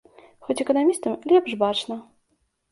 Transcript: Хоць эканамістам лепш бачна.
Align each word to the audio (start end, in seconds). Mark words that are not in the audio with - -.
Хоць 0.47 0.57
эканамістам 0.65 1.19
лепш 1.35 1.51
бачна. 1.63 2.01